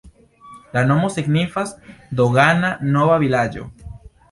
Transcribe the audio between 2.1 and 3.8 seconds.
dogana-nova-vilaĝo.